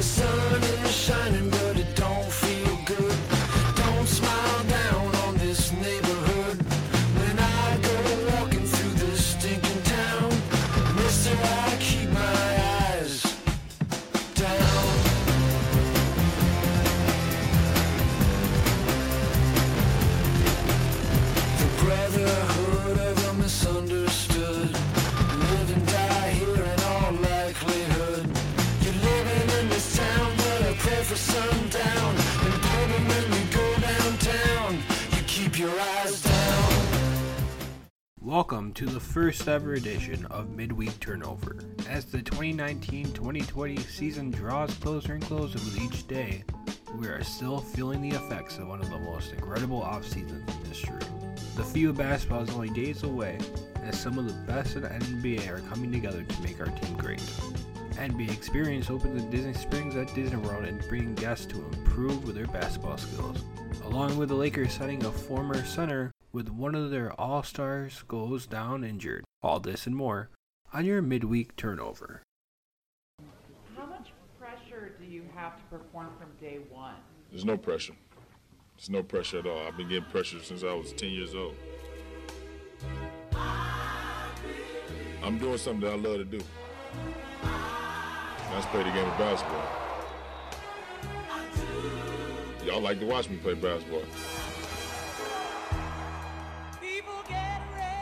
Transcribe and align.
the 0.00 0.06
sun 0.06 0.62
is 0.62 0.90
shining, 0.90 1.50
but 1.50 1.76
it 1.76 1.94
don't 1.94 2.32
feel 2.32 2.74
good. 2.86 3.18
Don't 3.76 4.08
smile 4.08 4.64
down 4.64 5.14
on 5.26 5.36
this 5.36 5.72
neighborhood. 5.72 6.56
When 7.20 7.38
I 7.38 7.76
go 7.82 7.96
walking 8.32 8.64
through 8.64 8.94
this 9.04 9.22
stinking 9.34 9.82
town, 9.82 10.30
Mister, 10.96 11.36
I 11.36 11.76
keep 11.80 12.08
my 12.12 12.46
eyes 12.88 13.22
down. 14.36 14.86
The 21.60 21.68
brotherhood 21.84 22.49
Welcome 38.40 38.72
to 38.72 38.86
the 38.86 38.98
first 38.98 39.46
ever 39.48 39.74
edition 39.74 40.24
of 40.30 40.48
Midweek 40.48 40.98
Turnover. 40.98 41.58
As 41.90 42.06
the 42.06 42.20
2019-2020 42.20 43.78
season 43.80 44.30
draws 44.30 44.72
closer 44.76 45.12
and 45.12 45.22
closer 45.22 45.58
with 45.58 45.78
each 45.78 46.08
day, 46.08 46.44
we 46.98 47.06
are 47.08 47.22
still 47.22 47.60
feeling 47.60 48.00
the 48.00 48.16
effects 48.16 48.56
of 48.56 48.68
one 48.68 48.80
of 48.80 48.88
the 48.88 48.98
most 48.98 49.34
incredible 49.34 49.82
off 49.82 50.06
seasons 50.06 50.42
in 50.56 50.64
history. 50.64 51.02
The 51.54 51.62
FIBA 51.64 51.98
basketball 51.98 52.44
is 52.44 52.50
only 52.52 52.70
days 52.70 53.02
away, 53.02 53.36
as 53.82 54.00
some 54.00 54.18
of 54.18 54.26
the 54.26 54.50
best 54.50 54.74
in 54.74 54.82
the 54.82 54.88
NBA 54.88 55.46
are 55.50 55.60
coming 55.68 55.92
together 55.92 56.22
to 56.22 56.42
make 56.42 56.60
our 56.60 56.68
team 56.78 56.96
great. 56.96 57.20
NBA 57.96 58.32
Experience 58.32 58.88
opens 58.88 59.22
in 59.22 59.30
Disney 59.30 59.52
Springs 59.52 59.96
at 59.96 60.14
Disney 60.14 60.38
World 60.38 60.64
and 60.64 60.82
bringing 60.88 61.14
guests 61.14 61.44
to 61.44 61.62
improve 61.74 62.24
with 62.24 62.36
their 62.36 62.46
basketball 62.46 62.96
skills. 62.96 63.44
Along 63.84 64.16
with 64.16 64.30
the 64.30 64.34
Lakers 64.34 64.72
signing 64.72 65.04
a 65.04 65.12
former 65.12 65.62
center 65.62 66.14
with 66.32 66.48
one 66.48 66.74
of 66.74 66.90
their 66.90 67.12
all 67.20 67.42
stars 67.42 68.04
goes 68.06 68.46
down 68.46 68.84
injured. 68.84 69.24
All 69.42 69.60
this 69.60 69.86
and 69.86 69.96
more 69.96 70.30
on 70.72 70.84
your 70.84 71.02
midweek 71.02 71.56
turnover. 71.56 72.22
How 73.76 73.86
much 73.86 74.12
pressure 74.38 74.92
do 74.98 75.04
you 75.04 75.24
have 75.34 75.56
to 75.56 75.62
perform 75.76 76.10
from 76.18 76.28
day 76.40 76.60
one? 76.70 76.94
There's 77.30 77.44
no 77.44 77.56
pressure. 77.56 77.94
There's 78.76 78.90
no 78.90 79.02
pressure 79.02 79.40
at 79.40 79.46
all. 79.46 79.66
I've 79.66 79.76
been 79.76 79.88
getting 79.88 80.08
pressure 80.10 80.42
since 80.42 80.62
I 80.62 80.72
was 80.72 80.92
10 80.92 81.10
years 81.10 81.34
old. 81.34 81.54
I'm 85.22 85.38
doing 85.38 85.58
something 85.58 85.82
that 85.82 85.92
I 85.92 85.96
love 85.96 86.18
to 86.18 86.24
do. 86.24 86.40
That's 88.50 88.66
play 88.66 88.82
the 88.82 88.90
game 88.90 89.08
of 89.08 89.18
basketball. 89.18 89.68
Y'all 92.64 92.80
like 92.80 93.00
to 93.00 93.06
watch 93.06 93.28
me 93.28 93.36
play 93.36 93.54
basketball. 93.54 94.02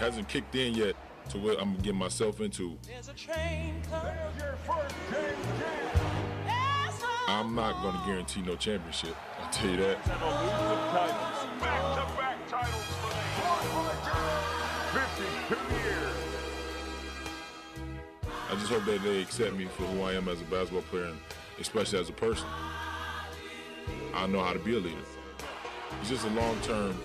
Hasn't 0.00 0.26
kicked 0.28 0.54
in 0.54 0.72
yet 0.74 0.96
to 1.28 1.38
what 1.38 1.60
I'm 1.60 1.76
getting 1.76 1.98
myself 1.98 2.40
into. 2.40 2.78
I'm 7.28 7.54
not 7.54 7.82
going 7.82 7.94
to 7.94 8.00
guarantee 8.06 8.40
no 8.40 8.56
championship. 8.56 9.14
I'll 9.38 9.52
tell 9.52 9.70
you 9.70 9.76
that. 9.76 10.02
Back-to-back 11.60 12.48
titles 12.48 12.84
for 12.96 13.84
the 14.94 15.10
52 15.54 15.74
years. 15.76 16.16
I 18.50 18.54
just 18.54 18.72
hope 18.72 18.84
that 18.86 19.02
they 19.04 19.20
accept 19.20 19.54
me 19.54 19.66
for 19.66 19.82
who 19.82 20.02
I 20.02 20.14
am 20.14 20.28
as 20.28 20.40
a 20.40 20.44
basketball 20.44 20.82
player 20.82 21.04
and 21.04 21.18
especially 21.60 21.98
as 22.00 22.08
a 22.08 22.14
person. 22.14 22.48
I 24.14 24.26
know 24.26 24.42
how 24.42 24.54
to 24.54 24.58
be 24.58 24.72
a 24.72 24.78
leader. 24.78 24.96
It's 26.00 26.08
just 26.08 26.24
a 26.24 26.30
long 26.30 26.58
term. 26.62 26.98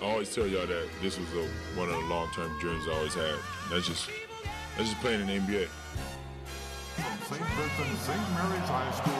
I 0.00 0.04
always 0.04 0.32
tell 0.32 0.46
y'all 0.46 0.66
that 0.66 0.88
this 1.02 1.18
was 1.18 1.28
a, 1.32 1.44
one 1.76 1.88
of 1.88 1.94
the 1.96 2.02
long 2.02 2.30
term 2.32 2.56
dreams 2.60 2.84
I 2.88 2.92
always 2.92 3.14
had. 3.14 3.34
That's 3.70 3.86
just 3.86 4.08
that's 4.76 4.90
just 4.90 5.00
playing 5.00 5.22
in 5.22 5.26
the 5.26 5.32
NBA. 5.32 5.66
From 5.66 7.36
St. 7.36 7.50
Vincent 7.50 7.98
St. 7.98 8.18
Mary's 8.30 8.68
High 8.68 8.90
School, 8.92 9.14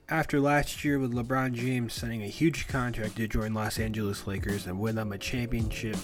After 0.09 0.39
last 0.41 0.83
year 0.83 0.99
with 0.99 1.13
LeBron 1.13 1.53
James 1.53 1.93
signing 1.93 2.23
a 2.23 2.27
huge 2.27 2.67
contract 2.67 3.15
to 3.17 3.27
join 3.27 3.53
Los 3.53 3.79
Angeles 3.79 4.27
Lakers 4.27 4.67
and 4.67 4.79
win 4.79 4.95
them 4.95 5.13
a 5.13 5.17
championship, 5.17 5.97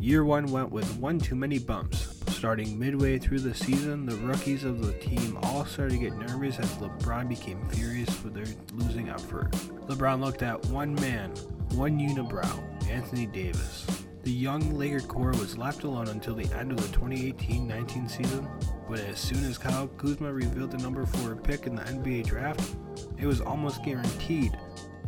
year 0.00 0.24
one 0.24 0.46
went 0.46 0.70
with 0.70 0.96
one 0.96 1.18
too 1.18 1.34
many 1.34 1.58
bumps. 1.58 2.16
Starting 2.28 2.78
midway 2.78 3.18
through 3.18 3.40
the 3.40 3.54
season, 3.54 4.06
the 4.06 4.16
rookies 4.16 4.64
of 4.64 4.84
the 4.84 4.92
team 4.94 5.38
all 5.42 5.64
started 5.66 5.92
to 5.92 5.98
get 5.98 6.16
nervous 6.16 6.58
as 6.58 6.70
LeBron 6.78 7.28
became 7.28 7.68
furious 7.68 8.08
for 8.08 8.28
their 8.28 8.46
losing 8.74 9.10
effort. 9.10 9.50
LeBron 9.88 10.20
looked 10.20 10.42
at 10.42 10.64
one 10.66 10.94
man, 10.96 11.30
one 11.72 11.98
unibrow, 11.98 12.88
Anthony 12.88 13.26
Davis. 13.26 13.86
The 14.22 14.32
young 14.32 14.74
Laker 14.74 15.00
core 15.00 15.32
was 15.32 15.58
left 15.58 15.84
alone 15.84 16.08
until 16.08 16.34
the 16.34 16.50
end 16.54 16.72
of 16.72 16.78
the 16.78 16.98
2018-19 16.98 18.10
season, 18.10 18.48
but 18.88 19.00
as 19.00 19.18
soon 19.18 19.44
as 19.44 19.58
Kyle 19.58 19.88
Kuzma 19.88 20.32
revealed 20.32 20.70
the 20.70 20.78
number 20.78 21.04
4 21.04 21.36
pick 21.36 21.66
in 21.66 21.74
the 21.74 21.82
NBA 21.82 22.26
draft, 22.26 22.76
it 23.18 23.26
was 23.26 23.40
almost 23.40 23.82
guaranteed 23.82 24.56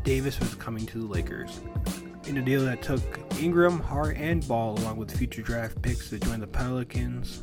Davis 0.03 0.38
was 0.38 0.54
coming 0.54 0.84
to 0.86 0.98
the 0.98 1.06
Lakers. 1.06 1.60
In 2.27 2.37
a 2.37 2.43
deal 2.43 2.65
that 2.65 2.83
took 2.83 3.03
Ingram, 3.41 3.81
Hart, 3.81 4.16
and 4.16 4.47
Ball 4.47 4.78
along 4.78 4.97
with 4.97 5.16
future 5.16 5.43
draft 5.43 5.83
picks 5.83 6.09
to 6.10 6.21
join 6.21 6.38
the 6.38 6.47
Pelicans. 6.47 7.43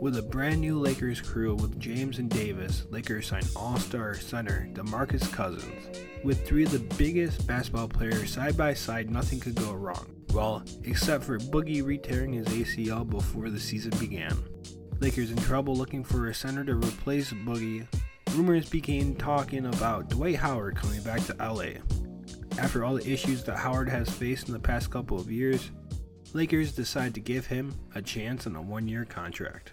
With 0.00 0.18
a 0.18 0.22
brand 0.22 0.60
new 0.60 0.78
Lakers 0.78 1.22
crew 1.22 1.54
with 1.54 1.80
James 1.80 2.18
and 2.18 2.28
Davis, 2.28 2.84
Lakers 2.90 3.26
signed 3.26 3.48
All-Star 3.56 4.14
center 4.14 4.68
DeMarcus 4.74 5.32
Cousins. 5.32 5.98
With 6.22 6.46
three 6.46 6.64
of 6.64 6.72
the 6.72 6.94
biggest 6.96 7.46
basketball 7.46 7.88
players 7.88 8.30
side 8.30 8.54
by 8.54 8.74
side, 8.74 9.10
nothing 9.10 9.40
could 9.40 9.54
go 9.54 9.72
wrong. 9.72 10.14
Well, 10.34 10.62
except 10.84 11.24
for 11.24 11.38
Boogie 11.38 11.82
re-tearing 11.82 12.34
his 12.34 12.46
ACL 12.48 13.08
before 13.08 13.48
the 13.48 13.58
season 13.58 13.92
began. 13.98 14.36
Lakers 15.00 15.30
in 15.30 15.38
trouble 15.38 15.74
looking 15.74 16.04
for 16.04 16.28
a 16.28 16.34
center 16.34 16.64
to 16.64 16.74
replace 16.74 17.32
Boogie. 17.32 17.86
Rumors 18.32 18.68
began 18.68 19.14
talking 19.14 19.64
about 19.64 20.10
Dwight 20.10 20.36
Howard 20.36 20.76
coming 20.76 21.02
back 21.02 21.24
to 21.24 21.36
LA. 21.38 21.80
After 22.58 22.84
all 22.84 22.94
the 22.94 23.12
issues 23.12 23.44
that 23.44 23.56
Howard 23.58 23.88
has 23.88 24.08
faced 24.08 24.48
in 24.48 24.54
the 24.54 24.58
past 24.58 24.90
couple 24.90 25.20
of 25.20 25.30
years, 25.30 25.70
Lakers 26.32 26.72
decide 26.72 27.12
to 27.14 27.20
give 27.20 27.46
him 27.46 27.74
a 27.94 28.00
chance 28.00 28.46
on 28.46 28.56
a 28.56 28.62
one-year 28.62 29.04
contract. 29.04 29.72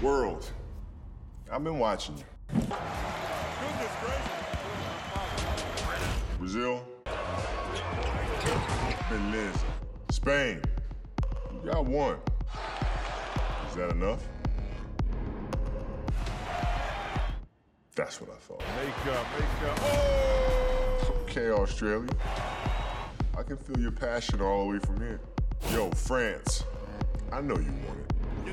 World, 0.00 0.50
I've 1.50 1.64
been 1.64 1.78
watching 1.78 2.18
you. 2.18 2.24
Brazil, 6.38 6.84
been 9.10 9.32
Liz. 9.32 9.56
Spain, 10.10 10.62
you 11.52 11.70
got 11.70 11.84
one. 11.84 12.18
Is 13.68 13.74
that 13.74 13.90
enough? 13.90 14.22
That's 17.94 18.20
what 18.20 18.30
I 18.30 18.36
thought. 18.36 18.62
Make 18.76 19.14
up, 19.14 19.26
make 19.38 19.70
up. 19.70 19.78
Oh! 19.82 20.61
Okay, 21.34 21.48
Australia. 21.48 22.12
I 23.38 23.42
can 23.42 23.56
feel 23.56 23.80
your 23.80 23.90
passion 23.90 24.42
all 24.42 24.66
the 24.66 24.72
way 24.72 24.78
from 24.80 25.00
here. 25.00 25.18
Yo, 25.70 25.90
France, 25.92 26.62
I 27.32 27.40
know 27.40 27.56
you 27.56 27.72
want 27.72 28.00
it. 28.00 28.12
You 28.44 28.52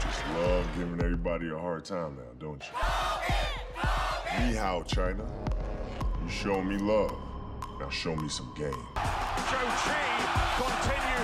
just 0.00 0.26
love 0.36 0.66
giving 0.78 0.98
everybody 1.02 1.50
a 1.50 1.58
hard 1.58 1.84
time 1.84 2.16
now, 2.16 2.22
don't 2.38 2.64
you? 2.64 2.72
Ni 4.40 4.54
hao, 4.54 4.84
China. 4.84 5.30
You 6.24 6.30
show 6.30 6.62
me 6.62 6.78
love. 6.78 7.14
Now 7.78 7.90
show 7.90 8.16
me 8.16 8.30
some 8.30 8.54
game. 8.56 8.72
Continues 8.94 9.82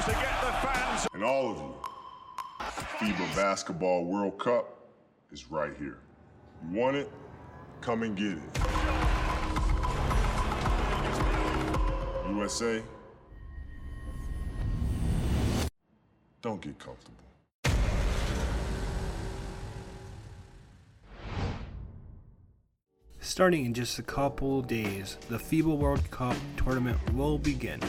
to 0.04 0.10
get 0.10 0.40
the 0.42 0.52
fans. 0.68 1.06
And 1.14 1.24
all 1.24 1.50
of 1.50 1.56
you, 1.56 1.74
FIBA 2.60 3.34
Basketball 3.34 4.04
World 4.04 4.38
Cup 4.38 4.68
is 5.30 5.50
right 5.50 5.72
here. 5.78 6.00
You 6.62 6.68
want 6.78 6.96
it? 6.96 7.10
Come 7.80 8.02
and 8.02 8.14
get 8.14 8.32
it. 8.32 8.42
USA, 12.32 12.82
don't 16.40 16.60
get 16.62 16.78
comfortable. 16.78 17.18
Starting 23.20 23.66
in 23.66 23.74
just 23.74 23.98
a 23.98 24.02
couple 24.02 24.62
days, 24.62 25.18
the 25.28 25.36
FIBA 25.36 25.76
World 25.76 26.10
Cup 26.10 26.36
tournament 26.56 26.98
will 27.12 27.38
begin. 27.38 27.80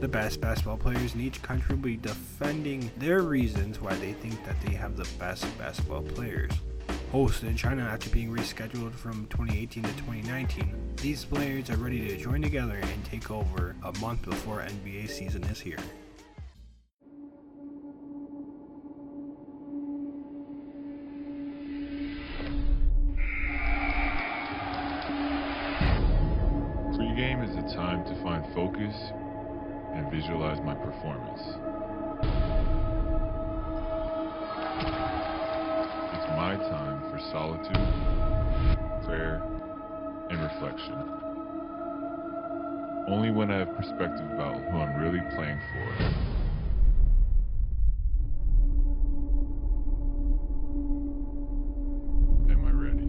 The 0.00 0.08
best 0.08 0.40
basketball 0.40 0.76
players 0.76 1.14
in 1.14 1.20
each 1.20 1.42
country 1.42 1.74
will 1.74 1.82
be 1.82 1.96
defending 1.96 2.90
their 2.98 3.22
reasons 3.22 3.80
why 3.80 3.94
they 3.96 4.12
think 4.12 4.44
that 4.44 4.60
they 4.62 4.74
have 4.74 4.96
the 4.96 5.08
best 5.18 5.44
basketball 5.58 6.02
players 6.02 6.52
hosted 7.12 7.44
in 7.44 7.56
China 7.56 7.82
after 7.82 8.10
being 8.10 8.28
rescheduled 8.28 8.92
from 8.92 9.26
2018 9.28 9.82
to 9.82 9.88
2019. 9.90 10.94
These 10.96 11.24
players 11.24 11.70
are 11.70 11.76
ready 11.76 12.06
to 12.08 12.16
join 12.16 12.42
together 12.42 12.76
and 12.76 13.04
take 13.04 13.30
over 13.30 13.74
a 13.82 13.98
month 13.98 14.22
before 14.22 14.60
NBA 14.60 15.08
season 15.08 15.42
is 15.44 15.58
here. 15.58 15.78
Pre-game 26.94 27.42
is 27.42 27.56
a 27.56 27.74
time 27.74 28.04
to 28.04 28.14
find 28.22 28.44
focus 28.54 28.94
and 29.94 30.10
visualize 30.10 30.60
my 30.60 30.74
performance. 30.74 31.67
Solitude, 37.30 37.76
prayer, 39.04 39.42
and 40.30 40.40
reflection. 40.40 40.94
Only 43.06 43.30
when 43.30 43.50
I 43.50 43.58
have 43.58 43.76
perspective 43.76 44.30
about 44.32 44.56
who 44.56 44.78
I'm 44.78 44.98
really 45.00 45.20
playing 45.34 45.58
for 45.72 45.78
am 52.50 52.64
I 52.64 52.70
ready. 52.70 53.08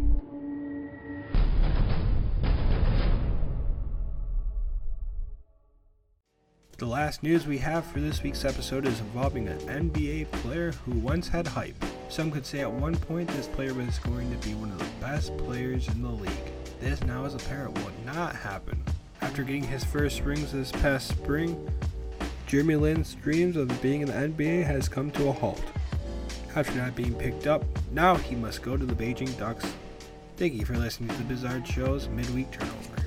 The 6.77 6.86
last 6.86 7.24
news 7.24 7.45
we 7.48 7.57
have 7.60 7.86
for 7.86 8.00
this 8.00 8.24
week's 8.24 8.44
episode 8.44 8.86
is 8.86 9.00
involving 9.00 9.48
an 9.48 9.60
NBA 9.60 10.31
player 10.31 10.71
who 10.71 10.92
once 11.00 11.27
had 11.30 11.48
hype. 11.48 11.75
Some 12.09 12.31
could 12.31 12.45
say 12.45 12.61
at 12.61 12.71
one 12.71 12.95
point 12.95 13.29
this 13.29 13.47
player 13.47 13.73
was 13.73 14.00
going 14.00 14.31
to 14.31 14.47
be 14.47 14.56
one 14.56 14.71
of 14.71 14.79
the 14.79 14.85
best 15.00 15.38
players 15.38 15.88
in 15.88 16.01
the 16.01 16.09
league. 16.09 16.31
This 16.81 17.03
now 17.03 17.23
is 17.25 17.35
apparent 17.35 17.77
would 17.85 18.06
not 18.06 18.35
happen. 18.35 18.83
After 19.21 19.44
getting 19.44 19.63
his 19.63 19.83
first 19.83 20.21
rings 20.21 20.51
this 20.51 20.71
past 20.71 21.07
spring, 21.07 21.71
Jeremy 22.47 22.77
Lin's 22.77 23.13
dreams 23.13 23.56
of 23.56 23.79
being 23.79 24.01
in 24.01 24.07
the 24.07 24.13
NBA 24.13 24.65
has 24.65 24.89
come 24.89 25.11
to 25.11 25.27
a 25.27 25.31
halt. 25.31 25.63
After 26.56 26.79
not 26.79 26.95
being 26.95 27.13
picked 27.13 27.45
up, 27.45 27.63
now 27.91 28.15
he 28.15 28.35
must 28.35 28.63
go 28.63 28.75
to 28.75 28.85
the 28.85 28.95
Beijing 28.95 29.38
Ducks. 29.38 29.71
Thank 30.35 30.56
you 30.56 30.65
for 30.65 30.75
listening 30.75 31.09
to 31.09 31.23
the 31.23 31.33
Bizard 31.33 31.67
Show's 31.67 32.07
midweek 32.07 32.50
turnover. 32.50 32.98